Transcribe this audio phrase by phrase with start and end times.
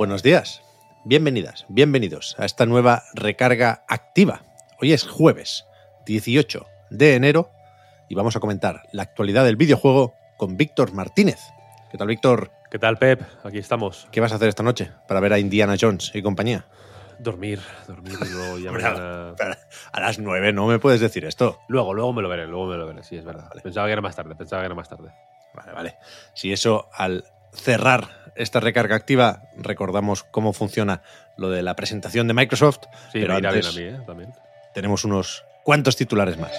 [0.00, 0.62] Buenos días,
[1.04, 4.40] bienvenidas, bienvenidos a esta nueva recarga activa.
[4.80, 5.66] Hoy es jueves
[6.06, 7.50] 18 de enero
[8.08, 11.38] y vamos a comentar la actualidad del videojuego con Víctor Martínez.
[11.90, 12.50] ¿Qué tal, Víctor?
[12.70, 13.20] ¿Qué tal, Pep?
[13.44, 14.08] Aquí estamos.
[14.10, 16.64] ¿Qué vas a hacer esta noche para ver a Indiana Jones y compañía?
[17.18, 19.34] Dormir, dormir y luego ya mañana-
[19.92, 21.58] a las nueve no me puedes decir esto.
[21.68, 23.50] Luego, luego me lo veré, luego me lo veré, sí, es verdad.
[23.50, 23.60] Vale.
[23.60, 25.12] Pensaba que era más tarde, pensaba que era más tarde.
[25.52, 25.96] Vale, vale.
[26.32, 27.22] Si eso al
[27.52, 31.02] cerrar esta recarga activa recordamos cómo funciona
[31.36, 32.80] lo de la presentación de Microsoft,
[33.12, 34.00] Sí, pero antes mí, ¿eh?
[34.06, 34.32] También.
[34.74, 36.52] tenemos unos cuantos titulares más.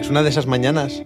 [0.00, 1.04] Es una de esas mañanas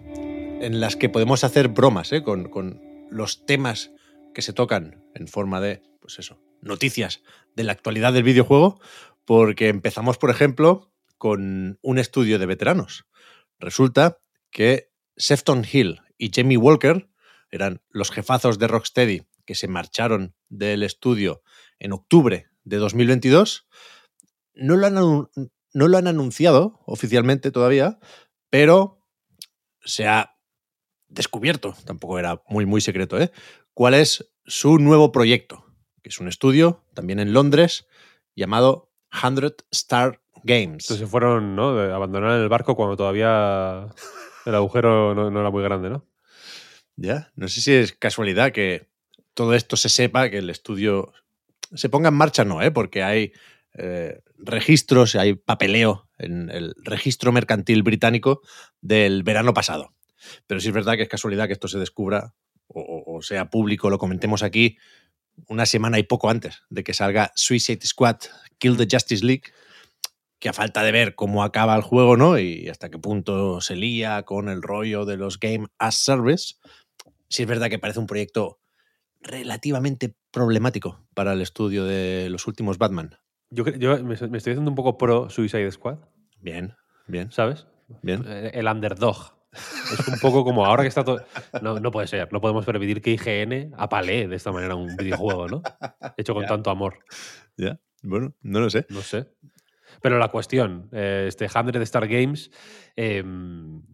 [0.61, 2.23] en las que podemos hacer bromas ¿eh?
[2.23, 3.91] con, con los temas
[4.33, 7.23] que se tocan en forma de, pues eso, noticias
[7.55, 8.81] de la actualidad del videojuego,
[9.25, 13.06] porque empezamos, por ejemplo, con un estudio de veteranos.
[13.59, 14.19] Resulta
[14.51, 17.09] que Sefton Hill y Jamie Walker
[17.51, 21.43] eran los jefazos de Rocksteady que se marcharon del estudio
[21.79, 23.67] en octubre de 2022.
[24.55, 27.99] No lo han, no lo han anunciado oficialmente todavía,
[28.51, 29.05] pero
[29.84, 30.37] se ha
[31.09, 33.31] descubierto, tampoco era muy, muy secreto, ¿eh?
[33.73, 35.64] cuál es su nuevo proyecto,
[36.05, 37.88] que es un estudio también en Londres
[38.36, 40.84] llamado 100 Star Games.
[40.84, 41.74] Entonces se fueron, ¿no?
[41.74, 43.88] De abandonar el barco cuando todavía
[44.44, 46.06] el agujero no, no era muy grande, ¿no?
[46.94, 48.87] Ya, no sé si es casualidad que
[49.32, 51.12] todo esto se sepa, que el estudio
[51.75, 52.70] se ponga en marcha, no, ¿eh?
[52.70, 53.32] porque hay
[53.72, 58.43] eh, registros, hay papeleo en el registro mercantil británico
[58.82, 59.94] del verano pasado.
[60.47, 62.34] Pero sí es verdad que es casualidad que esto se descubra
[62.66, 64.78] o sea público, lo comentemos aquí,
[65.49, 68.17] una semana y poco antes de que salga Suicide Squad
[68.59, 69.45] Kill the Justice League,
[70.39, 72.39] que a falta de ver cómo acaba el juego, ¿no?
[72.39, 76.55] Y hasta qué punto se lía con el rollo de los Game as Service,
[77.28, 78.59] sí es verdad que parece un proyecto
[79.21, 83.17] relativamente problemático para el estudio de los últimos Batman.
[83.50, 85.99] Yo, yo me, me estoy haciendo un poco pro Suicide Squad,
[86.41, 86.75] Bien,
[87.06, 87.67] bien, ¿sabes?
[88.03, 88.25] bien.
[88.27, 89.34] Eh, El underdog.
[89.54, 91.25] Es un poco como ahora que está todo.
[91.62, 95.48] No, no puede ser, no podemos permitir que IGN apalee de esta manera un videojuego,
[95.48, 95.62] ¿no?
[96.16, 96.98] Hecho con tanto amor.
[97.56, 98.87] Ya, bueno, no lo sé.
[98.88, 99.28] No sé.
[100.00, 102.50] Pero la cuestión, eh, este 100 Star Games
[102.97, 103.19] eh,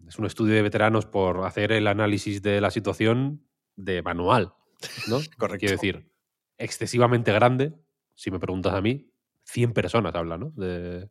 [0.07, 4.53] es un estudio de veteranos por hacer el análisis de la situación de manual,
[5.07, 5.19] ¿no?
[5.37, 5.59] Correcto.
[5.59, 6.11] Quiero decir,
[6.57, 7.73] excesivamente grande,
[8.15, 9.11] si me preguntas a mí,
[9.43, 10.51] 100 personas habla, ¿no?
[10.55, 11.09] De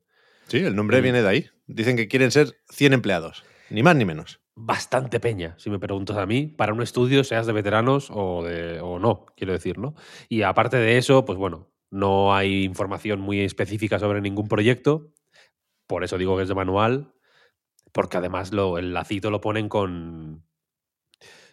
[0.51, 1.51] Sí, el nombre viene de ahí.
[1.69, 4.40] Dicen que quieren ser 100 empleados, ni más ni menos.
[4.57, 8.81] Bastante peña, si me preguntas a mí, para un estudio, seas de veteranos o, de,
[8.81, 9.95] o no, quiero decir, ¿no?
[10.29, 15.13] Y aparte de eso, pues bueno, no hay información muy específica sobre ningún proyecto,
[15.87, 17.15] por eso digo que es de manual,
[17.93, 20.45] porque además lo, el lacito lo ponen con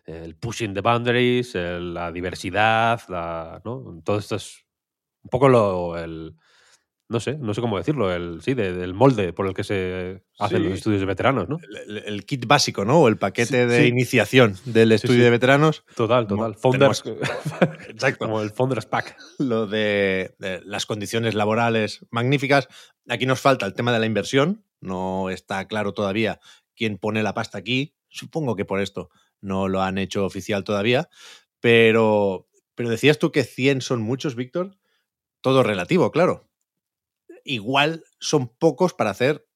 [0.06, 4.02] el pushing the boundaries, el- la diversidad, la, ¿no?
[4.04, 4.66] Todo esto es
[5.24, 6.36] un poco lo, el,
[7.10, 10.24] no sé, no sé cómo decirlo, el, sí, de- del molde por el que se
[10.40, 10.64] hacen Sí.
[10.66, 11.58] los estudios de veteranos, ¿no?
[11.88, 13.00] El, el kit básico, ¿no?
[13.02, 13.88] O el paquete Sí, de sí.
[13.88, 15.84] iniciación del estudio de veteranos.
[15.96, 16.60] Total, Como total.
[16.62, 17.04] Founders,
[17.90, 18.26] Exacto.
[18.26, 19.16] como el Founders Pack.
[19.40, 22.68] Lo de, de las condiciones laborales magníficas.
[23.08, 24.66] Aquí nos falta el tema de la inversión.
[24.82, 26.40] No está claro todavía
[26.76, 27.96] quién pone la pasta aquí.
[28.10, 29.10] Supongo que por esto
[29.42, 31.10] no lo han hecho oficial todavía.
[31.60, 34.78] Pero, pero decías tú que 100 son muchos, Víctor.
[35.42, 36.47] Todo relativo, claro.
[37.50, 39.48] Igual son pocos para hacer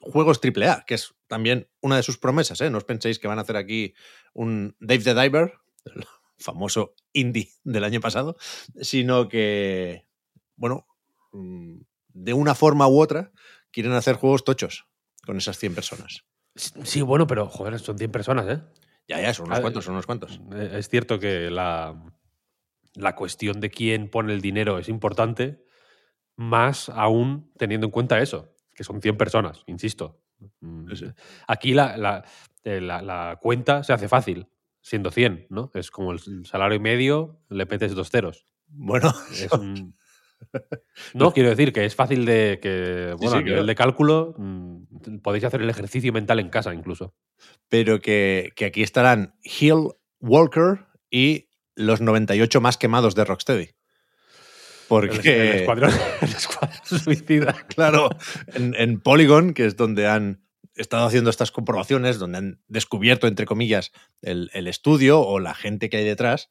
[0.00, 2.60] juegos AAA, que es también una de sus promesas.
[2.60, 2.68] ¿eh?
[2.70, 3.94] No os penséis que van a hacer aquí
[4.34, 5.54] un Dave the Diver,
[5.86, 6.04] el
[6.38, 8.36] famoso indie del año pasado,
[8.80, 10.06] sino que,
[10.56, 10.86] bueno,
[11.32, 13.32] mm, de una forma u otra
[13.70, 14.86] quieren hacer juegos tochos
[15.24, 16.24] con esas 100 personas.
[16.54, 18.62] Sí, bueno, pero joder, son 100 personas, ¿eh?
[19.08, 20.40] Ya, ya, son unos Ah, cuantos, son unos cuantos.
[20.52, 21.94] Eh, Es cierto que la,
[22.94, 25.64] la cuestión de quién pone el dinero es importante,
[26.38, 30.22] más aún teniendo en cuenta eso, que son 100 personas, insisto.
[30.60, 31.04] Mm, Sí.
[31.46, 32.24] Aquí la, la-
[32.64, 34.46] eh, la- la cuenta se hace fácil.
[34.80, 35.70] siendo 100, ¿no?
[35.74, 38.46] Es como el salario medio, le metes dos ceros.
[38.68, 39.92] Bueno, Es un-
[41.14, 43.66] No, quiero decir que es fácil de que, bueno, sí, a nivel claro.
[43.66, 47.12] de cálculo, mm, podéis hacer el ejercicio mental en casa incluso.
[47.68, 49.88] pero que, que aquí estarán Hill,
[50.20, 53.70] Walker y los 98 más quemados de Rocksteady.
[54.88, 55.92] Porque, el escuadrón,
[56.22, 57.52] el escuadrón suicida.
[57.68, 58.08] claro,
[58.54, 60.42] en, en Polygon, que es donde han
[60.74, 63.92] estado haciendo estas comprobaciones, donde han descubierto, entre comillas,
[64.22, 66.48] el, el estudio o la gente que hay detrás,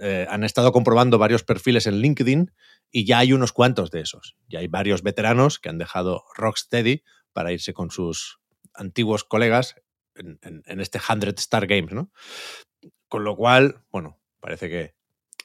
[0.00, 2.52] eh, han estado comprobando varios perfiles en LinkedIn
[2.90, 4.36] y ya hay unos cuantos de esos.
[4.48, 7.02] Ya hay varios veteranos que han dejado Rocksteady
[7.32, 8.38] para irse con sus
[8.74, 9.74] antiguos colegas
[10.14, 12.10] en, en- en este 100 Star Games, ¿no?
[13.08, 14.94] Con lo cual, bueno, parece que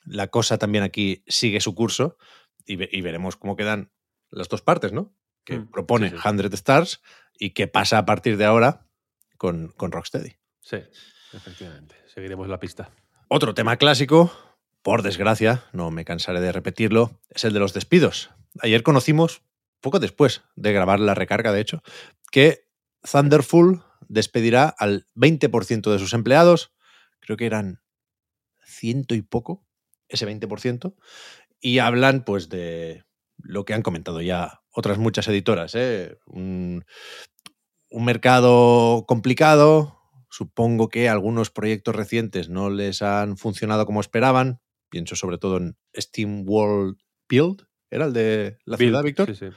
[0.07, 2.17] la cosa también aquí sigue su curso
[2.65, 3.91] y, ve- y veremos cómo quedan
[4.29, 5.13] las dos partes, ¿no?
[5.43, 6.21] Que Mm, propone sí, sí.
[6.21, 7.01] 100 Stars
[7.39, 8.85] y qué pasa a partir de ahora
[9.37, 10.35] con, con Rocksteady.
[10.61, 10.77] Sí,
[11.33, 11.95] efectivamente.
[12.13, 12.89] Seguiremos la pista.
[13.29, 14.31] Otro tema clásico,
[14.81, 18.31] por desgracia, no me cansaré de repetirlo, es el de los despidos.
[18.61, 19.41] Ayer conocimos,
[19.81, 21.83] poco después de grabar la recarga, de hecho,
[22.31, 22.67] que
[23.09, 26.73] Thunderful despedirá al 20% de sus empleados,
[27.19, 27.81] creo que eran
[28.65, 29.66] ciento y poco,
[30.09, 30.95] ese 20%,
[31.59, 33.03] y hablan pues de
[33.37, 36.17] lo que han comentado ya otras muchas editoras, ¿eh?
[36.27, 36.85] un,
[37.89, 39.99] un mercado complicado,
[40.29, 44.59] supongo que algunos proyectos recientes no les han funcionado como esperaban,
[44.89, 46.97] pienso sobre todo en Steam World
[47.29, 49.55] Build, era el de la ciudad, Bill, Víctor, Sí, sí.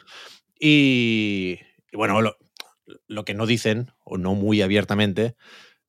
[0.58, 1.58] y,
[1.92, 2.36] y bueno, lo,
[3.06, 5.36] lo que no dicen, o no muy abiertamente,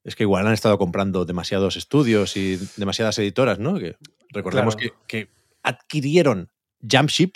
[0.04, 3.78] es que igual han estado comprando demasiados estudios y demasiadas editoras, ¿no?
[3.78, 3.96] Que
[4.32, 4.96] recordemos Claro.
[5.08, 5.30] que, que
[5.64, 6.52] adquirieron
[6.90, 7.34] Jumpship,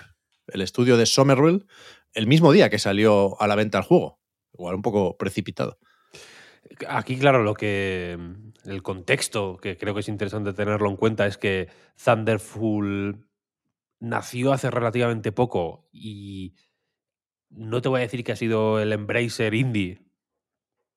[0.48, 1.66] el estudio de Somerville,
[2.14, 4.20] el mismo día que salió a la venta el juego.
[4.54, 5.78] Igual un poco precipitado.
[6.88, 8.18] Aquí, claro, lo que.
[8.64, 11.68] El contexto que creo que es interesante tenerlo en cuenta es que
[12.04, 13.28] Thunderful
[14.00, 16.56] nació hace relativamente poco y
[17.50, 20.02] no te voy a decir que ha sido el Embracer indie,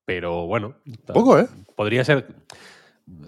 [0.05, 0.77] pero bueno.
[1.13, 1.47] Poco, ¿eh?
[1.75, 2.25] Podría ser.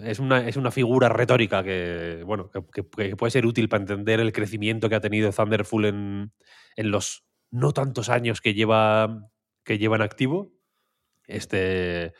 [0.02, 3.82] Es una, es una figura retórica que, bueno, que, que- que puede ser útil para
[3.82, 6.32] entender el crecimiento que ha tenido Thunderful en,
[6.76, 9.28] en los no tantos años que lleva,
[9.64, 10.52] que lleva en activo.
[11.26, 12.12] Este,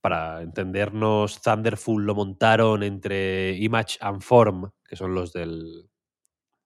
[0.00, 5.88] para entendernos, Thunderful lo montaron entre Image and Form, que son los del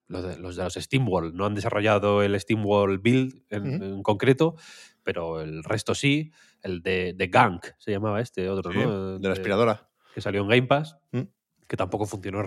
[0.08, 1.34] los de los, de los SteamWorld.
[1.34, 4.56] No han desarrollado el SteamWorld Build en, concreto,
[5.04, 6.32] pero el resto sí.
[6.62, 9.19] El de, de Gank se llamaba este, otro, Sí, ¿no?
[9.19, 9.89] de la aspiradora.
[10.15, 11.23] Que salió en Game Pass, Mm.
[11.69, 12.43] que tampoco funcionó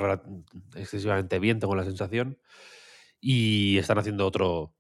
[0.76, 2.40] excesivamente bien, tengo la sensación.
[3.22, 4.76] Y están haciendo otro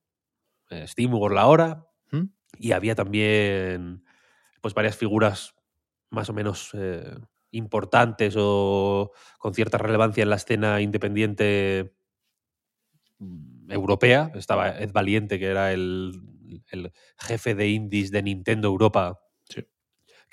[0.70, 1.88] eh, SteamWorld ahora.
[2.12, 2.24] ¿Mm?
[2.60, 4.04] Y había también
[4.62, 5.56] pues varias figuras
[6.10, 7.16] más o menos eh,
[7.52, 11.94] importantes o con cierta relevancia en la escena independiente
[13.20, 14.32] mm, europea.
[14.36, 16.14] Estaba Ed Valiente, que era el,
[16.72, 19.20] el jefe de indies de Nintendo Europa.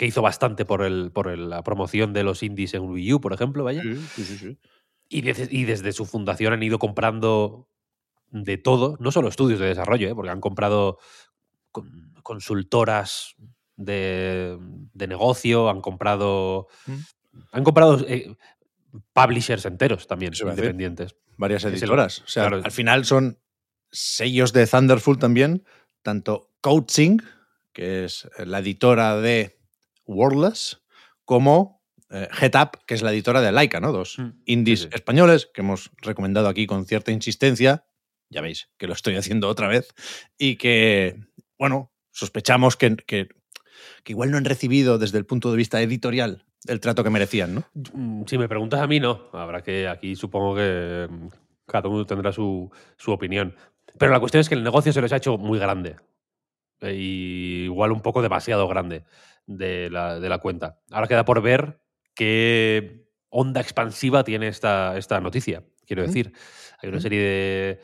[0.01, 3.21] Que hizo bastante por, el, por el- la promoción de los indies en Wii U,
[3.21, 3.83] por ejemplo, vaya.
[3.83, 4.59] Sí, sí, sí, sí.
[5.11, 7.69] Y, desde- y desde su fundación han ido comprando
[8.31, 10.15] de todo, no solo estudios de desarrollo, ¿eh?
[10.15, 10.97] porque han comprado
[11.71, 13.35] con- consultoras
[13.77, 14.57] de,
[14.95, 16.69] de negocio, han comprado.
[16.87, 16.95] Mm.
[17.53, 18.35] Han comprado eh,
[19.13, 21.15] publishers enteros también, independientes.
[21.37, 22.21] Varias el- editoras.
[22.21, 22.63] o sea, claro.
[22.65, 23.39] al final son
[23.93, 25.63] sellos de Thunderful también,
[26.03, 27.19] tanto Coaching,
[27.75, 29.60] que es la editora de
[30.11, 30.83] Wordless,
[31.25, 33.93] como eh, Head Up, que es la editora de Laika, ¿no?
[33.93, 34.95] Dos Mm, indies sí, sí.
[34.95, 37.85] españoles que hemos recomendado aquí con cierta insistencia.
[38.31, 39.95] Ya veis que lo estoy haciendo otra vez.
[40.39, 41.17] Y que,
[41.59, 43.29] bueno, sospechamos que, que-
[44.05, 47.55] que igual no han recibido desde el punto de vista editorial el trato que merecían,
[47.55, 47.65] ¿no?
[47.95, 49.29] Mm, Si me preguntas a mí, no.
[49.33, 51.29] Habrá que aquí supongo que mm,
[51.67, 53.55] cada uno tendrá su, su opinión.
[53.99, 55.97] Pero la cuestión es que el negocio se les ha hecho muy grande.
[56.83, 59.05] Y igual un poco demasiado grande
[59.47, 60.81] de la, de la cuenta.
[60.91, 61.81] Ahora queda por ver
[62.15, 65.65] qué onda expansiva tiene esta, esta noticia.
[65.87, 66.33] Quiero decir,
[66.81, 67.81] hay una serie de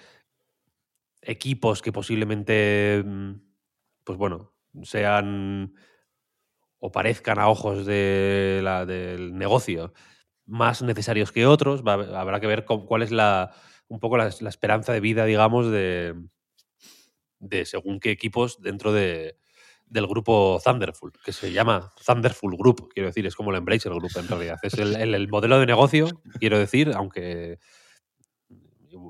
[1.23, 3.33] equipos que posiblemente, mm,
[4.05, 5.75] pues bueno, sean
[6.79, 9.93] o parezcan a ojos de la- del negocio
[10.47, 11.83] más necesarios que otros.
[11.83, 13.53] Va habrá que ver con- cuál es la,
[13.89, 16.15] un poco la, la esperanza de vida, digamos, de,
[17.49, 19.37] de según qué equipos dentro de,
[19.87, 24.11] del grupo Thunderful, que se llama Thunderful Group, quiero decir, es como el Embracer Group
[24.17, 24.59] en realidad.
[24.63, 26.09] Es el, el- el modelo de negocio,
[26.41, 27.59] quiero decir, aunque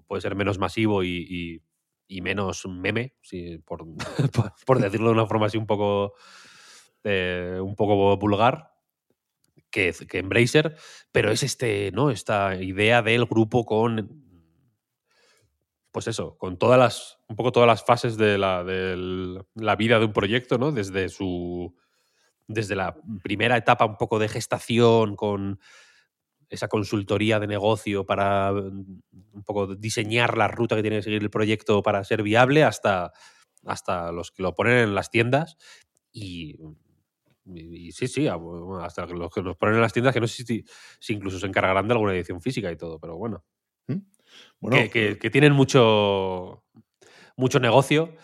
[0.07, 1.62] puede ser menos masivo y,
[2.09, 3.85] y- menos meme, si- por,
[4.33, 6.14] por- por decirlo de una forma así un poco,
[7.05, 8.73] eh, un poco vulgar,
[9.71, 10.76] que, que Embracer,
[11.12, 12.11] pero es este, ¿no?
[12.11, 14.25] Esta idea del grupo con
[15.97, 19.99] pues eso, con todas las, un poco todas las fases de la, de la vida
[19.99, 20.71] de un proyecto, ¿no?
[20.71, 21.75] Desde su,
[22.47, 25.59] desde la primera etapa un poco de gestación con
[26.50, 29.00] esa consultoría de negocio para mm,
[29.33, 33.12] un poco diseñar la ruta que tiene que seguir el proyecto para ser viable hasta,
[33.65, 35.57] hasta los que lo ponen en las tiendas
[36.12, 36.59] y,
[37.93, 38.29] sí, sí,
[38.83, 40.62] hasta los que los ponen en las tiendas que no sé si,
[41.00, 43.47] si incluso se encargarán de alguna edición física y todo, pero bueno.
[43.87, 44.16] ¿Mm?
[44.93, 46.64] Que, tienen mucho,
[47.37, 48.14] mucho negocio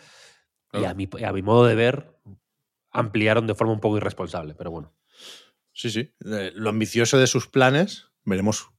[0.73, 2.17] y a mi, a mi modo de ver
[2.91, 4.95] ampliaron de forma un poco irresponsable, pero bueno.
[5.73, 6.13] Sí, sí.
[6.21, 8.71] Lo ambicioso de sus planes, veremos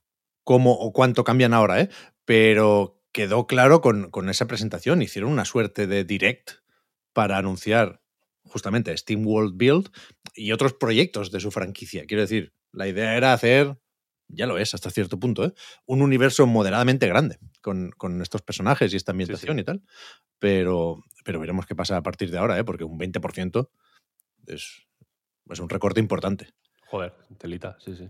[0.43, 1.89] cómo o cuánto cambian ahora, ¿eh?
[2.25, 5.01] Pero quedó claro con, con esa presentación.
[5.01, 6.51] Hicieron una suerte de direct
[7.13, 8.01] para anunciar
[8.43, 9.89] justamente Steam World Build
[10.35, 12.05] y otros proyectos de su franquicia.
[12.05, 13.77] Quiero decir, la idea era hacer
[14.33, 15.53] ya lo es hasta cierto punto, ¿eh?
[15.85, 19.81] un universo moderadamente grande con, estos personajes y esta ambientación y tal.
[20.39, 22.63] Pero, pero veremos qué pasa a partir de ahora, ¿eh?
[22.63, 23.69] porque un 20%
[24.47, 24.85] es,
[25.49, 26.47] es un recorte importante.
[26.87, 28.09] Joder, telita, sí, sí.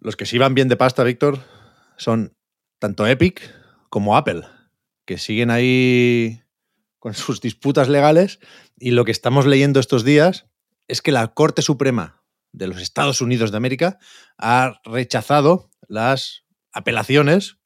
[0.00, 1.40] Los que sí van bien de pasta, Víctor,
[1.96, 2.36] son
[2.78, 3.54] tanto Epic
[3.88, 4.42] como Apple,
[5.06, 6.42] que siguen ahí
[6.98, 8.40] con sus disputas legales
[8.76, 10.46] y lo que estamos leyendo estos días
[10.88, 13.98] es que la Corte Suprema de los Estados Unidos de América
[14.38, 17.58] ha rechazado las apelaciones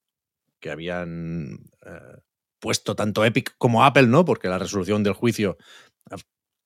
[0.60, 2.20] que habían eh,
[2.60, 4.24] puesto tanto Epic como Apple, ¿no?
[4.24, 5.56] Porque la resolución del juicio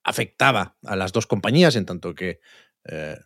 [0.04, 2.40] afectaba a las dos compañías, en tanto que,
[2.84, 3.16] eh,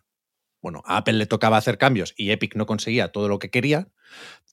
[0.61, 3.89] bueno, a Apple le tocaba hacer cambios y Epic no conseguía todo lo que quería,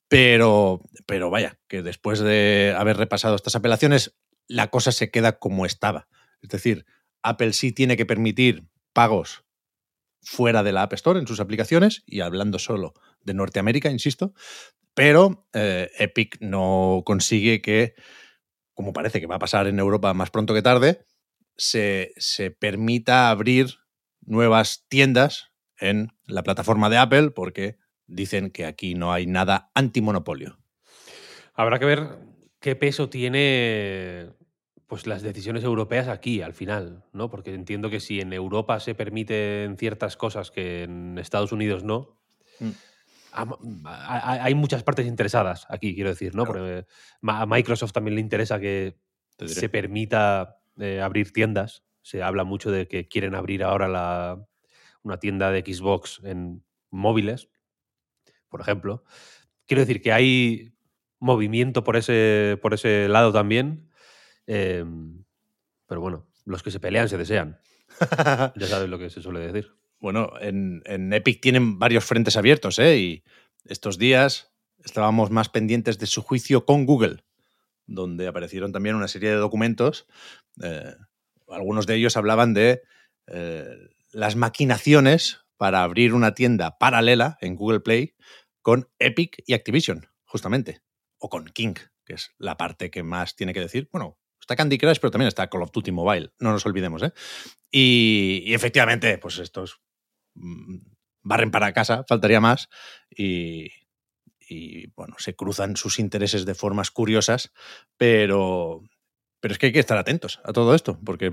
[0.09, 5.67] pero, pero vaya, que después de haber repasado estas apelaciones, la cosa se queda como
[5.67, 6.09] estaba.
[6.41, 6.87] Es decir,
[7.23, 9.45] Apple sí tiene que permitir pagos
[10.23, 14.33] fuera de la App Store en sus aplicaciones y hablando solo de Norteamérica, insisto,
[14.95, 17.95] pero eh, Epic no consigue que,
[18.75, 21.05] como parece que va a pasar en Europa más pronto que tarde,
[21.57, 23.79] se, se permita abrir
[24.23, 30.59] nuevas tiendas en la plataforma de Apple porque dicen que aquí no hay nada antimonopolio.
[31.55, 32.19] Habrá que ver
[32.61, 34.31] qué peso tiene
[34.87, 37.29] pues las decisiones europeas aquí al final, ¿no?
[37.29, 42.19] Porque entiendo que si en Europa se permiten ciertas cosas que en Estados Unidos no,
[42.59, 43.85] mm.
[43.85, 46.47] hay muchas partes interesadas aquí, quiero decir, ¿no?
[46.47, 46.87] Porque
[47.23, 48.97] a Microsoft también le interesa que
[49.45, 51.85] se permita eh, abrir tiendas.
[52.01, 54.48] Se habla mucho de que quieren abrir ahora la,
[55.09, 57.49] una tienda de Xbox en móviles,
[58.49, 59.05] por ejemplo.
[59.67, 60.73] Quiero decir que hay
[61.19, 63.89] movimiento por ese, por ese lado también
[64.49, 65.25] Em,
[65.87, 67.61] pero bueno, los que se pelean se desean.
[68.57, 69.75] ya sabes lo que se suele decir.
[70.01, 72.99] Bueno, en, Epic tienen varios frentes abiertos, ¿eh?
[72.99, 73.25] Y
[73.67, 74.51] estos días
[74.83, 77.25] estábamos más pendientes de su juicio con Google,
[77.87, 80.07] donde aparecieron también una serie de documentos.
[80.63, 80.95] Eh,
[81.49, 82.83] algunos de ellos hablaban de
[83.27, 83.77] eh,
[84.13, 88.15] las maquinaciones para abrir una tienda paralela en Google Play
[88.63, 90.83] con Epic y Activision, justamente.
[91.19, 91.75] O con King,
[92.05, 93.89] que es la parte que más tiene que decir.
[93.93, 97.03] Bueno, Está Candy Crush, pero también está Call of Duty Mobile, no nos olvidemos.
[97.03, 97.13] ¿eh?
[97.71, 99.83] Y, efectivamente, pues estos
[100.35, 100.79] mm,
[101.23, 102.71] barren para casa, faltaría más,
[103.11, 103.69] y,
[104.95, 107.53] bueno, se cruzan sus intereses de formas curiosas,
[107.99, 108.83] pero,
[109.39, 111.31] pero es que hay que estar atentos a todo esto, porque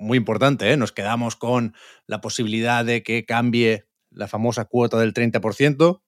[0.00, 0.76] muy importante, ¿eh?
[0.76, 1.74] nos quedamos con
[2.06, 6.02] la posibilidad de que cambie la famosa cuota del 30%,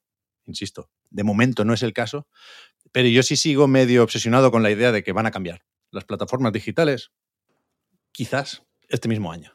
[0.46, 2.26] insisto, de momento no es el caso,
[2.90, 6.04] pero yo sí sigo medio obsesionado con la idea de que van a cambiar las
[6.04, 7.12] plataformas digitales
[8.12, 9.52] quizás este mismo año.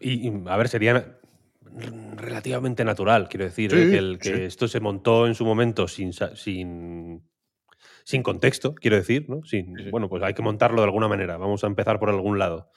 [0.00, 1.18] Y, y, a ver, sería
[2.16, 3.90] relativamente natural, quiero decir, Sí, ¿eh?
[3.90, 4.42] que, el- que sí.
[4.42, 7.22] esto se montó en su momento sin, sin,
[8.04, 9.42] sin contexto, quiero decir, ¿no?
[9.44, 9.90] Sin, Sí, sí.
[9.90, 12.70] Bueno, pues hay que montarlo de alguna manera, vamos a empezar por algún lado.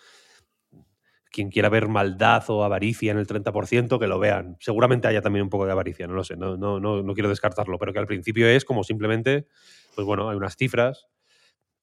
[1.36, 4.56] Quien quiera ver maldad o avaricia en el 30%, que lo vean.
[4.62, 7.28] Seguramente haya también un poco de avaricia, no lo sé, no, no, no, no quiero
[7.28, 9.48] descartarlo, pero que al principio es como simplemente,
[9.96, 11.08] pues bueno, hay unas cifras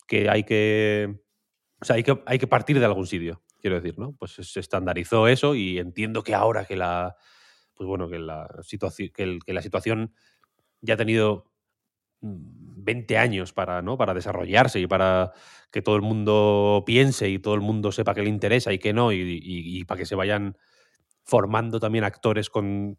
[0.06, 1.20] que hay que
[1.82, 4.14] o sea, hay que, hay que partir de algún sitio, quiero decir, ¿no?
[4.16, 7.16] Pues se estandarizó eso y entiendo que ahora que la,
[7.74, 10.14] pues bueno, que la, situación, que, la situación
[10.80, 11.51] ya ha tenido
[12.22, 13.96] 20 años para, ¿no?
[13.96, 15.32] para desarrollarse y para
[15.70, 18.92] que todo el mundo piense y todo el mundo sepa que le interesa y que
[18.92, 20.56] no, y, para que se vayan
[21.24, 22.98] formando también actores con,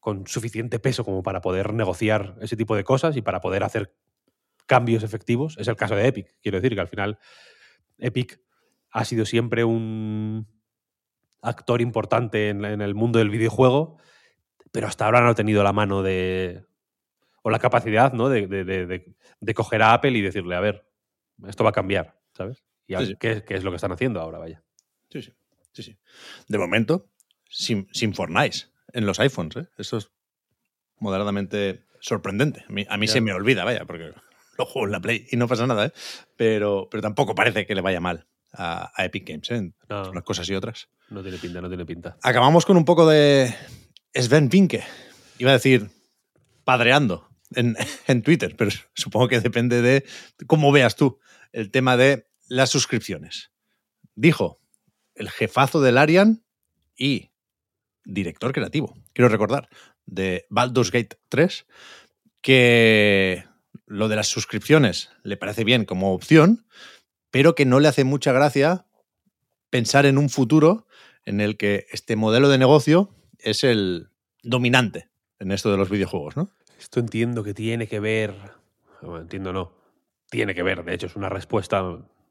[0.00, 3.94] con suficiente peso como para poder negociar ese tipo de cosas y para poder hacer
[4.66, 5.56] cambios efectivos.
[5.58, 7.18] Es el caso de Epic, quiero decir, que al final
[7.98, 8.40] Epic
[8.90, 10.46] ha sido siempre un
[11.42, 13.98] actor importante en el mundo del videojuego,
[14.72, 16.64] pero hasta ahora no ha tenido la mano de.
[17.46, 18.28] O la capacidad, ¿no?
[18.30, 20.86] De, de- de- coger a Apple y decirle, a ver,
[21.46, 22.62] esto va a cambiar, ¿sabes?
[22.86, 23.16] Y a Sí, ver sí.
[23.20, 24.62] ¿qué, qué es lo que están haciendo ahora, vaya.
[25.10, 25.32] Sí, sí.
[25.72, 25.96] sí, sí.
[26.48, 27.06] De momento,
[27.48, 29.56] sin, sin Fortnite en los iPhones.
[29.56, 29.66] ¿eh?
[29.76, 30.10] Eso es
[30.98, 32.64] moderadamente sorprendente.
[32.68, 33.12] A mí, a mí Ya.
[33.14, 34.12] se me olvida, vaya, porque
[34.58, 35.92] lo juego en la Play y no pasa nada, ¿eh?
[36.36, 39.56] Pero, pero tampoco parece que le vaya mal a, a Epic Games, ¿eh?
[39.56, 40.10] En No.
[40.10, 40.88] unas cosas y otras.
[41.10, 42.16] No tiene pinta, no tiene pinta.
[42.22, 43.54] Acabamos con un poco de
[44.14, 44.82] Sven Pinke.
[45.38, 45.90] Iba a decir
[46.64, 47.28] padreando
[48.06, 50.04] en, Twitter, pero supongo que depende de
[50.46, 51.18] cómo veas tú
[51.52, 53.52] el tema de las suscripciones.
[54.14, 54.60] Dijo
[55.14, 56.44] el jefazo del Arian
[56.96, 57.30] y
[58.04, 59.68] director creativo, quiero recordar,
[60.06, 61.66] de Baldur's Gate 3,
[62.42, 63.44] que
[63.86, 66.66] lo de las suscripciones le parece bien como opción,
[67.30, 68.86] pero que no le hace mucha gracia
[69.70, 70.86] pensar en un futuro
[71.24, 74.10] en el que este modelo de negocio es el
[74.42, 75.08] dominante
[75.38, 76.50] en esto de los videojuegos, ¿no?
[76.84, 78.34] Esto entiendo que tiene que ver.
[79.00, 79.72] bueno, entiendo no.
[80.30, 81.82] Tiene que ver, de hecho, es una respuesta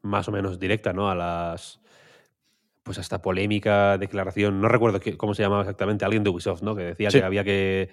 [0.02, 1.10] más o menos directa, ¿no?
[1.10, 1.80] A las.
[2.84, 4.60] Pues a esta polémica declaración.
[4.60, 6.76] No recuerdo qué- cómo se llamaba exactamente, alguien de Ubisoft, ¿no?
[6.76, 7.18] Que decía Sí.
[7.18, 7.90] que había que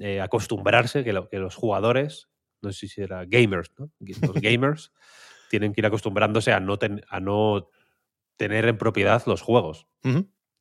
[0.00, 2.28] eh, acostumbrarse, que, lo- que los jugadores,
[2.60, 3.90] no sé si era gamers, ¿no?
[4.00, 4.00] Los
[4.42, 4.92] gamers
[5.48, 7.68] tienen que ir acostumbrándose a no, ten- a no
[8.36, 9.86] tener en propiedad los juegos.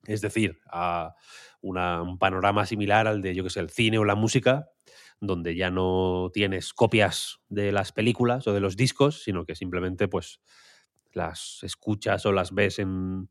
[0.05, 1.15] Es decir, a
[1.61, 4.69] una- un panorama similar al de, yo que sé, el cine o la música,
[5.21, 10.09] donde ya no tienes copias de las películas o de los discos, sino que simplemente
[10.09, 10.41] pues
[11.13, 13.29] las escuchas o las ves en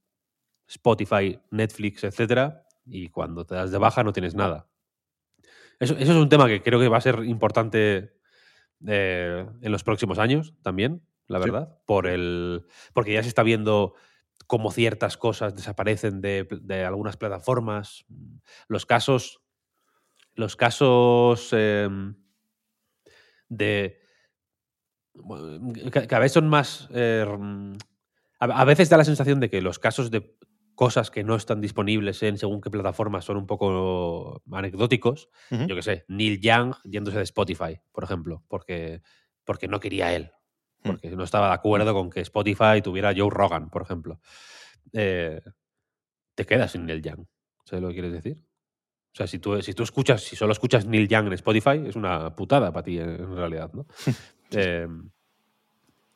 [0.69, 4.69] Spotify, Netflix, etcétera, y cuando te das de baja no tienes nada.
[5.79, 8.13] Eso, eso es un tema que creo que va a ser importante
[8.87, 11.47] eh, en los próximos años también, la Sí.
[11.47, 13.95] verdad, por el, porque ya se está viendo
[14.47, 18.05] cómo ciertas cosas desaparecen de, de algunas plataformas.
[18.69, 19.43] Los casos,
[20.41, 22.17] los casos em,
[23.49, 24.01] de
[25.15, 26.89] bueno, que, que a veces son más.
[26.93, 27.27] eh,
[28.41, 30.37] a, veces da la sensación de que los casos de
[30.75, 35.29] cosas que no están disponibles en según qué plataformas son un poco anecdóticos.
[35.51, 39.03] Yo que sé, Neil Young yéndose de Spotify, por ejemplo, porque,
[39.45, 40.33] porque no quería él.
[40.83, 40.89] Mm.
[40.89, 44.21] Porque no estaba de acuerdo con que Spotify tuviera Joe Rogan, por ejemplo.
[44.95, 45.43] Eh,
[46.35, 47.27] te quedas sin Neil Young.
[47.65, 48.50] ¿Sabes lo que quieres decir?
[49.13, 51.97] O sea, si tú, si tú escuchas, si solo escuchas Neil Young en Spotify, es
[51.97, 53.87] una putada para ti en, realidad, ¿no?
[54.53, 54.87] Eh,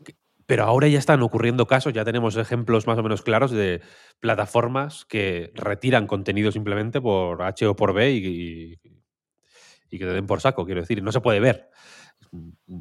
[0.05, 3.81] que- pero ahora ya están ocurriendo casos, ya tenemos ejemplos más o menos claros de
[4.21, 8.81] plataformas que retiran contenido simplemente por H o por B y, y-
[9.91, 11.71] y que te den por saco, quiero decir, no se puede ver.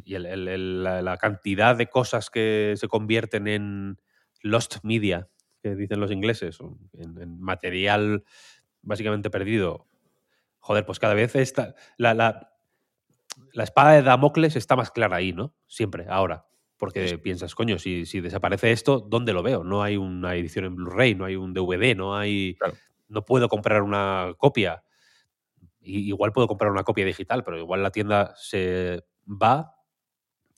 [0.06, 3.98] Y el- el- el- la, la cantidad de cosas que se convierten en
[4.42, 5.28] lost media,
[5.62, 6.58] que dicen los ingleses,
[6.98, 8.24] en material
[8.82, 9.86] básicamente perdido.
[10.64, 11.76] Joder, pues cada vez está.
[11.98, 12.54] La, la,
[13.52, 15.54] la espada de Damocles está más clara ahí, ¿no?
[15.68, 16.46] Siempre, ahora.
[16.78, 19.66] Porque piensas, coño, si, si desaparece esto, ¿dónde lo veo?
[19.66, 22.56] No hay una edición en Blu-ray, no hay un DVD, no hay.
[22.56, 22.76] Claro.
[23.10, 24.86] No puedo comprar una copia.
[25.82, 29.76] Igual puedo comprar una copia digital, pero igual la tienda se va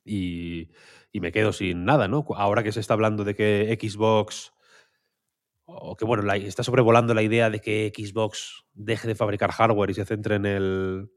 [0.03, 0.69] y,
[1.11, 2.25] y me quedo sin nada, ¿no?
[2.35, 4.53] Ahora que se está hablando de que Xbox.
[5.67, 9.89] O que bueno, la- está sobrevolando la idea de que Xbox deje de fabricar hardware
[9.89, 11.09] y se centre en el,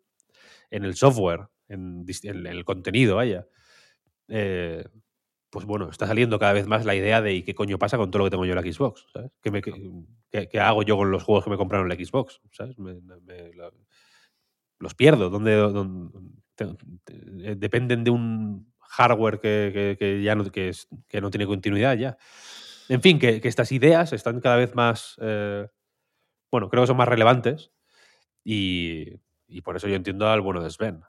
[0.70, 2.04] en el software, en,
[2.46, 3.46] el contenido, vaya.
[4.28, 4.84] Eh,
[5.50, 8.11] pues bueno, está saliendo cada vez más la idea de ¿y qué coño pasa con
[8.11, 9.06] todo lo que tengo yo en la Xbox?
[9.12, 9.32] ¿sabes?
[9.42, 9.72] ¿Qué, me- qué-
[10.30, 12.40] qué- qué hago yo con los juegos que me compraron en la Xbox?
[12.52, 12.78] ¿sabes?
[12.78, 13.72] Me- me- la-
[14.78, 15.30] los pierdo.
[15.30, 16.11] ¿Dónde, dónde-
[16.54, 16.66] te-
[17.04, 21.46] te- dependen de un hardware que, que- que ya no, que, es- que no tiene
[21.46, 22.16] continuidad ya.
[22.88, 25.16] En fin, que, que estas ideas están cada vez más.
[25.20, 25.66] eh,
[26.51, 27.70] bueno, creo que son más relevantes.
[28.44, 31.03] Y, y por eso yo entiendo al bueno de Sven.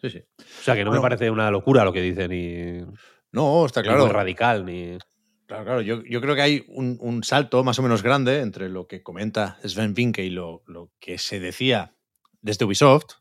[0.00, 0.22] Sí, sí.
[0.38, 1.02] O sea, que no Bueno.
[1.02, 2.84] me parece una locura lo que dicen, ni,
[3.32, 4.04] No, está ni claro.
[4.04, 4.98] muy radical, ni.
[5.46, 5.80] Claro, claro.
[5.80, 9.02] Yo, yo creo que hay un, un salto más o menos grande entre lo que
[9.02, 11.96] comenta Sven Vinke y lo, lo que se decía
[12.40, 13.14] desde Ubisoft.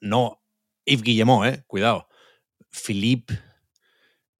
[0.00, 0.42] No
[0.84, 2.08] Yves Guillemot, eh, cuidado.
[2.70, 3.34] Philippe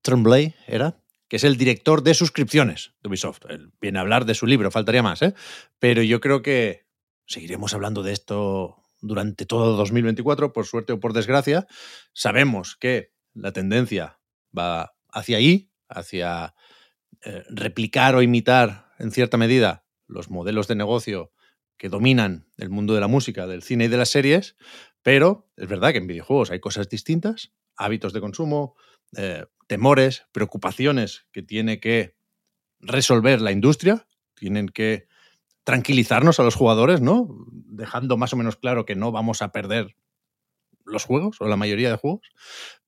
[0.02, 0.99] Tremblay era,
[1.30, 3.42] que es el director de suscripciones de Ubisoft.
[3.48, 5.32] Él viene a hablar de su libro, faltaría más, ¿eh?
[5.78, 6.86] Pero yo creo que
[7.24, 11.68] seguiremos hablando de esto durante todo 2024, por suerte o por desgracia.
[12.12, 14.18] Sabemos que la tendencia
[14.56, 16.56] va hacia ahí, hacia
[17.22, 21.30] eh, replicar o imitar en cierta medida los modelos de negocio
[21.76, 24.56] que dominan el mundo de la música, del cine y de las series,
[25.02, 28.74] pero es verdad que en videojuegos hay cosas distintas, hábitos de consumo,
[29.16, 32.16] eh, temores, preocupaciones que tiene que
[32.80, 34.04] resolver la industria,
[34.34, 35.06] tienen que
[35.62, 37.28] tranquilizarnos a los jugadores, ¿no?
[37.52, 39.94] Dejando más o menos claro que no vamos a perder
[40.84, 42.32] los juegos o la mayoría de juegos.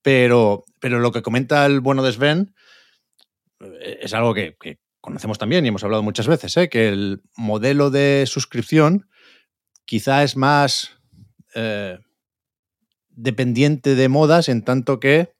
[0.03, 2.53] Pero, pero lo que comenta el bueno de Sven
[3.61, 4.57] eh, es algo que,
[5.01, 6.69] conocemos también y hemos hablado muchas veces, ¿eh?
[6.69, 9.09] que el modelo de suscripción
[9.85, 10.99] quizá es más
[11.55, 12.01] eh,
[13.11, 15.33] dependiente de modas en tanto que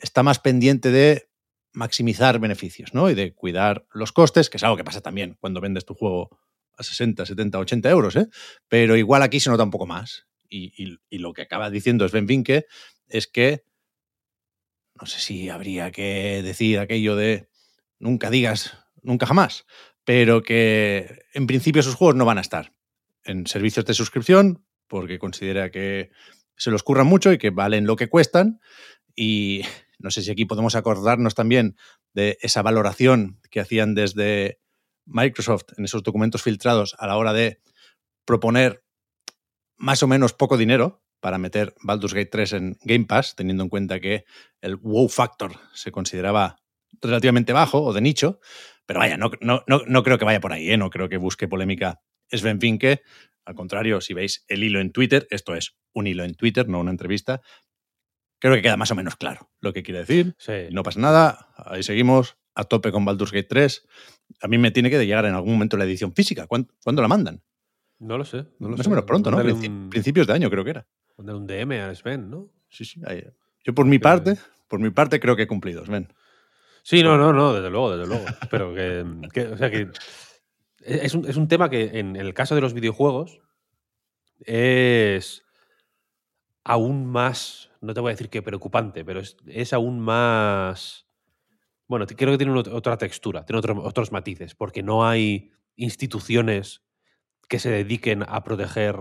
[0.00, 1.28] está más pendiente de
[1.72, 3.10] maximizar beneficios ¿no?
[3.10, 6.30] y de cuidar los costes, que es algo que pasa también cuando vendes tu juego
[6.76, 8.28] a 60, 70, 80 euros, ¿eh?
[8.68, 10.26] pero igual aquí se nota un poco más.
[10.48, 10.72] Y,
[11.10, 12.66] y- lo que acaba diciendo Sven Vinke
[13.08, 13.64] es que
[15.00, 17.48] no sé si habría que decir aquello de
[17.98, 19.66] nunca digas nunca jamás,
[20.04, 22.72] pero que en principio sus juegos no van a estar
[23.24, 26.10] en servicios de suscripción porque considera que
[26.56, 28.60] se los curran mucho y que valen lo que cuestan
[29.16, 29.62] y
[30.04, 31.76] no sé si aquí podemos acordarnos también
[32.12, 34.60] de esa valoración que hacían desde
[35.06, 37.62] Microsoft en esos documentos filtrados a la hora de
[38.26, 38.84] proponer
[39.78, 43.70] más o menos poco dinero para meter Baldur's Gate 3 en Game Pass, teniendo en
[43.70, 44.26] cuenta que
[44.60, 46.58] el wow factor se consideraba
[47.00, 48.40] relativamente bajo o de nicho,
[48.84, 50.76] pero vaya, no, no, no, no creo que vaya por ahí, ¿eh?
[50.76, 53.00] no creo que busque polémica Sven Finke.
[53.46, 56.80] Al contrario, si veis el hilo en Twitter, esto es un hilo en Twitter, no
[56.80, 57.40] una entrevista,
[58.44, 60.34] creo que queda más o menos claro lo que quiere decir.
[60.38, 60.52] Sí.
[60.70, 63.86] No pasa nada, ahí seguimos a tope con Baldur's Gate 3.
[64.42, 66.46] A mí me tiene que llegar en algún momento la edición física.
[66.46, 67.42] ¿Cuándo, cuándo la mandan?
[67.98, 68.44] No lo sé.
[68.58, 68.88] No lo Más sé.
[68.88, 69.38] o menos pronto, ¿no?
[69.38, 70.86] Un, Principios de año creo que era.
[71.16, 72.50] mándale un DM a Sven, ¿no?
[72.68, 73.00] Sí, sí.
[73.06, 73.24] ahí.
[73.64, 74.36] Yo por mi parte,
[74.68, 76.12] por mi parte creo que he cumplido, Sven.
[76.82, 78.26] Sí, no, no, no, desde luego, desde luego.
[78.50, 79.88] Pero que, que- o sea que
[80.84, 83.40] es un, es un tema que en el caso de los videojuegos
[84.44, 85.42] es
[86.62, 91.06] aún más, no te voy a decir que preocupante, pero es, aún más...
[91.88, 96.82] Bueno, creo que tiene ot- otra textura, tiene otro- otros matices, porque no hay instituciones
[97.48, 98.96] que se dediquen a proteger,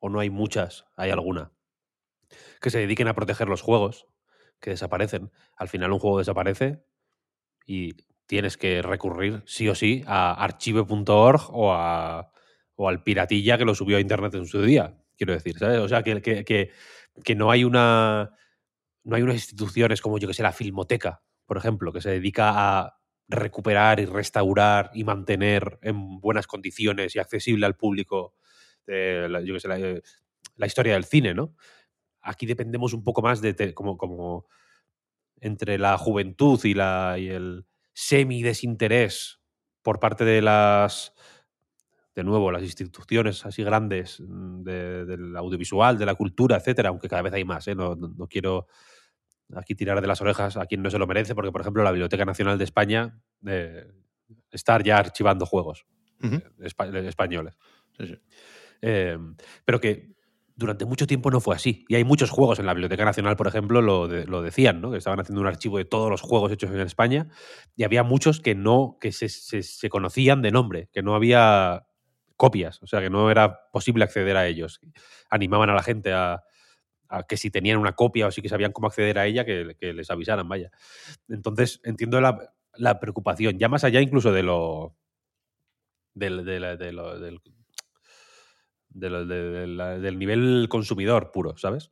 [0.00, 1.52] o no hay muchas, hay alguna,
[2.60, 4.06] que se dediquen a proteger los juegos
[4.60, 5.30] que desaparecen.
[5.56, 6.82] Al final un juego desaparece
[7.66, 7.94] y
[8.26, 12.32] tienes que recurrir sí o sí a archive.org o, a,
[12.76, 15.80] o al piratilla que lo subió a internet en su día, quiero decir, ¿sabes?
[15.80, 16.22] O sea, que,
[17.22, 18.32] que no hay una
[19.04, 22.52] no hay unas instituciones como yo que sé, la Filmoteca, por ejemplo, que se dedica
[22.80, 22.98] a
[23.28, 28.34] recuperar y restaurar y mantener en buenas condiciones y accesible al público
[28.86, 30.02] eh, la, yo que eh,
[30.56, 31.54] la historia del cine, ¿no?
[32.22, 34.46] Aquí dependemos un poco más de como, como
[35.40, 39.40] entre la juventud y, la, y el semi-desinterés
[39.82, 41.12] por parte de las,
[42.14, 47.08] de nuevo, las instituciones así grandes mm, de- del audiovisual, de la cultura, etcétera, aunque
[47.08, 47.74] cada vez hay más, ¿eh?
[47.74, 48.66] no, no- quiero
[49.54, 51.90] aquí tirar de las orejas a quien no se lo merece, porque, por ejemplo, la
[51.92, 53.86] Biblioteca Nacional de España eh,
[54.50, 55.86] está ya archivando juegos
[56.22, 57.56] eh, espa- españoles.
[57.98, 58.14] Sí, sí.
[58.80, 59.18] Eh,
[59.64, 60.14] pero que
[60.56, 61.84] durante mucho tiempo no fue así.
[61.88, 64.90] Y hay muchos juegos en la Biblioteca Nacional, por ejemplo, lo, de- lo decían, ¿no?
[64.92, 67.28] Que estaban haciendo un archivo de todos los juegos hechos en España
[67.76, 71.86] y había muchos que no, que se, se- se conocían de nombre, que no había
[72.36, 74.80] copias, o sea, que no era posible acceder a ellos.
[75.30, 76.42] Animaban a la gente a,
[77.28, 80.10] que si tenían una copia o si que sabían cómo acceder a ella, que, les
[80.10, 80.70] avisaran, vaya.
[81.28, 84.96] Entonces, entiendo la, preocupación, ya más allá incluso de lo...
[86.14, 86.44] Del,
[90.18, 91.90] nivel consumidor puro, ¿sabes?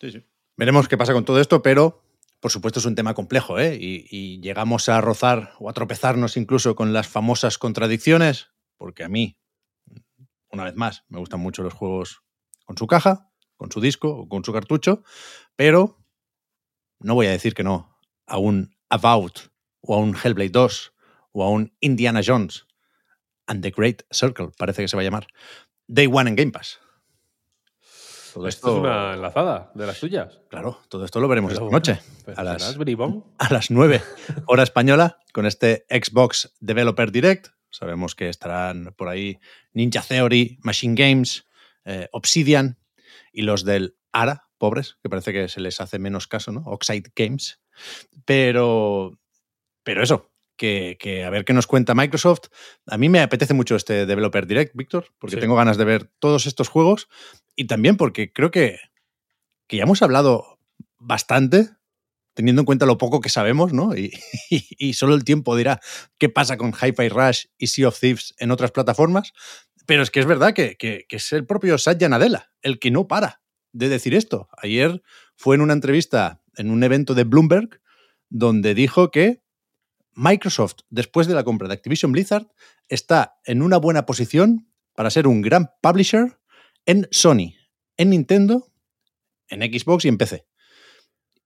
[0.00, 0.24] Sí, sí.
[0.56, 2.04] Veremos qué pasa con todo esto, pero
[2.38, 3.76] por supuesto es un tema complejo, ¿eh?
[3.80, 9.39] Y llegamos a rozar o a tropezarnos incluso con las famosas contradicciones, porque a mí,
[10.52, 12.22] una vez más, me gustan mucho los juegos
[12.64, 15.02] con su caja, con su disco o con su cartucho,
[15.56, 15.98] pero
[16.98, 19.38] no voy a decir que no a un About
[19.80, 20.92] o a un Hellblade 2
[21.32, 22.66] o a un Indiana Jones
[23.46, 25.26] and the Great Circle, parece que se va a llamar,
[25.86, 26.80] Day One en Game Pass.
[28.32, 30.40] Todo esto, es una enlazada de las tuyas.
[30.48, 32.00] Claro, todo esto lo veremos esta noche.
[32.36, 32.62] A las,
[33.38, 34.02] a las 9
[34.46, 37.48] hora española con este Xbox Developer Direct.
[37.70, 39.38] Sabemos que estarán por ahí
[39.72, 41.48] Ninja Theory, Machine Games,
[41.84, 42.78] eh, Obsidian
[43.32, 46.62] y los del ARA, pobres, que parece que se les hace menos caso, ¿no?
[46.66, 47.60] Oxide Games.
[48.24, 49.18] Pero,
[49.82, 50.30] pero eso,
[50.60, 52.48] que, a ver qué nos cuenta Microsoft.
[52.86, 56.46] A mí me apetece mucho este Developer Direct, Víctor, porque tengo ganas de ver todos
[56.46, 57.08] estos juegos
[57.56, 58.78] y también porque creo que,
[59.66, 60.58] que ya hemos hablado
[60.98, 61.70] bastante,
[62.34, 63.92] teniendo en cuenta lo poco que sabemos, ¿no?
[64.50, 65.80] Y, solo el tiempo dirá
[66.18, 69.32] qué pasa con Hi-Fi Rush y Sea of Thieves en otras plataformas.
[69.86, 72.90] Pero es que es verdad que, que, que es el propio Satya Nadella el que
[72.90, 73.40] no para
[73.72, 74.48] de decir esto.
[74.56, 75.02] Ayer
[75.36, 77.80] fue en una entrevista en un evento de Bloomberg
[78.28, 79.42] donde dijo que
[80.14, 82.46] Microsoft, después de la compra de Activision Blizzard,
[82.88, 86.38] está en una buena posición para ser un gran publisher
[86.86, 87.54] en Sony,
[87.96, 88.70] en Nintendo,
[89.48, 90.49] en Xbox y en PC.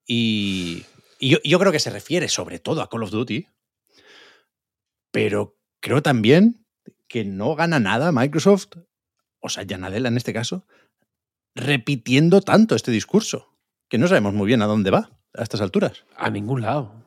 [0.06, 0.84] Y,
[1.20, 3.46] yo, creo que se refiere sobre todo a Call of Duty,
[5.10, 6.66] pero creo también
[7.08, 8.76] que no gana nada Microsoft,
[9.40, 10.66] o sea, Yanadela en este caso,
[11.54, 13.56] repitiendo tanto este discurso,
[13.88, 16.04] que no sabemos muy bien a dónde va a estas alturas.
[16.16, 17.04] A ningún lado.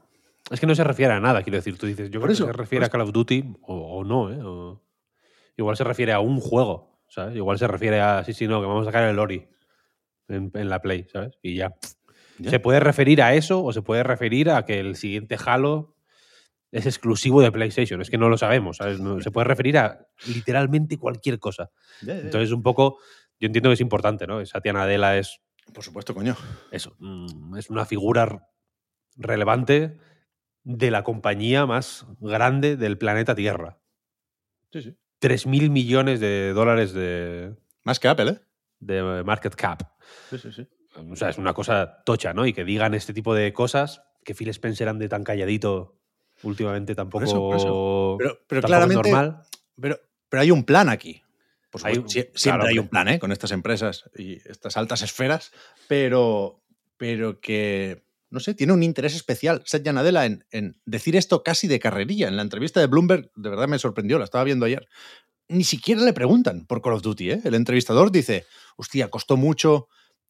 [0.49, 1.77] Es que no se refiere a nada, quiero decir.
[1.77, 4.79] Tú dices, yo creo que se refiere a Call of Duty o, no, ¿eh?
[5.57, 7.35] igual se refiere a un juego, ¿sabes?
[7.35, 9.47] Igual se refiere a, sí, sí, no, que vamos a sacar el Ori
[10.29, 11.37] en, la Play, ¿sabes?
[11.41, 11.75] Y ya.
[12.43, 15.95] Se puede referir a eso o se puede referir a que el siguiente Halo
[16.71, 18.01] es exclusivo de PlayStation.
[18.01, 18.99] Es que no lo sabemos, ¿sabes?
[19.23, 21.71] se puede referir a literalmente cualquier cosa.
[22.01, 22.99] Entonces, un poco,
[23.39, 24.45] yo entiendo que es importante, ¿no?
[24.45, 25.39] Satya Nadella es...
[25.73, 26.35] Por supuesto, coño.
[26.71, 28.47] Eso, mm, es una figura
[29.15, 29.97] relevante
[30.63, 33.79] de la compañía más grande del planeta Tierra.
[34.71, 34.97] Sí, sí.
[35.21, 37.55] 3.000 millones de dólares de...
[37.83, 38.39] Más que Apple, ¿eh?
[38.79, 39.81] De market cap.
[40.29, 40.67] Sí, sí, sí.
[40.97, 42.45] O sea, es una cosa tocha, ¿no?
[42.45, 45.97] Y que digan este tipo de cosas, que Phil Spencer ande tan calladito
[46.43, 49.43] últimamente tampoco, Pero, claramente, normal.
[49.79, 51.21] Pero, pero hay un plan aquí.
[52.35, 53.19] siempre hay un plan, ¿eh?
[53.19, 55.51] Con estas empresas y estas altas esferas,
[55.87, 56.61] pero,
[56.97, 61.67] pero que no sé, tiene un interés especial Satya Nadella en, en, decir esto casi
[61.67, 62.27] de carrerilla.
[62.27, 64.87] En la entrevista de Bloomberg, de verdad me sorprendió, la estaba viendo ayer.
[65.47, 67.31] Ni siquiera le preguntan por Call of Duty.
[67.31, 67.41] ¿eh?
[67.45, 69.87] El entrevistador dice, hostia, costó mucho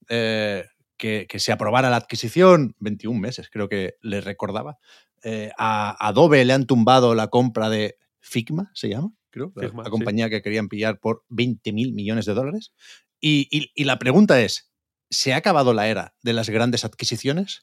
[0.10, 0.65] eh,
[0.98, 4.78] que, se aprobara la adquisición, 21 meses creo que le recordaba.
[5.24, 10.30] Eh, a Adobe le han tumbado la compra de Figma, se llama, creo, la, compañía
[10.30, 12.74] que querían pillar por 20 mil millones de dólares.
[13.20, 14.72] Y, y la pregunta es,
[15.10, 17.62] ¿se ha acabado la era de las grandes adquisiciones?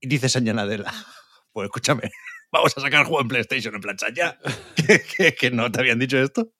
[0.00, 0.92] Y dice Sañanadela,
[1.52, 2.10] pues escúchame,
[2.52, 4.38] vamos a sacar juego en PlayStation en plancha ya.
[5.38, 6.52] ¿Que, no te habían dicho esto.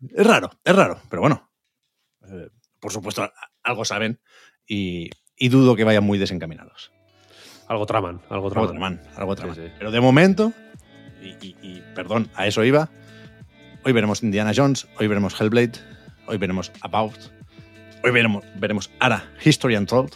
[0.00, 1.50] Es raro, es raro, pero bueno.
[2.22, 2.50] Eh,
[2.80, 3.30] por supuesto,
[3.62, 4.20] algo saben
[4.68, 5.10] y,
[5.48, 6.92] dudo que vayan muy desencaminados.
[7.66, 9.00] Algo traman, algo traman.
[9.16, 10.52] Algo traman, Pero de momento,
[11.22, 12.90] y, perdón, a eso iba,
[13.84, 15.72] hoy veremos Indiana Jones, hoy veremos Hellblade,
[16.26, 17.18] hoy veremos About,
[18.04, 20.12] hoy veremos, veremos Ara, History Untold,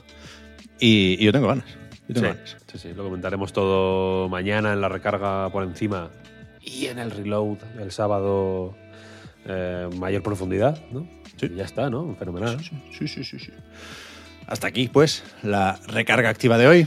[0.79, 1.83] y, y yo tengo ganas.
[2.15, 6.11] Sí, sí, lo comentaremos todo mañana en la recarga por encima
[6.61, 8.75] y en el reload el sábado
[9.47, 11.07] eh, mayor profundidad, ¿no?
[11.37, 11.51] Sí.
[11.55, 12.15] ya está, ¿no?
[12.17, 12.63] Fenomenal.
[12.63, 13.53] Sí, sí, sí, sí,
[14.47, 16.87] Hasta aquí, pues, la recarga activa de hoy.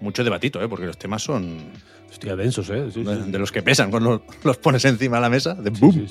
[0.00, 0.68] mucho debatito, ¿eh?
[0.68, 1.72] Porque los temas son...
[2.10, 2.82] Hostia, densos, ¿eh?
[2.94, 6.06] de, los que pesan cuando los pones encima de la mesa, de boom.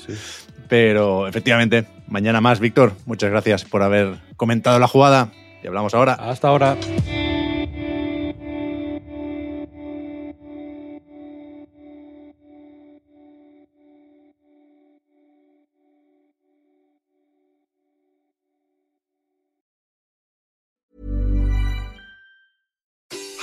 [0.68, 2.94] Pero, efectivamente, mañana más, Víctor.
[3.06, 5.30] Muchas gracias por haber comentado la jugada
[5.62, 6.14] y hablamos ahora.
[6.14, 6.76] Hasta ahora.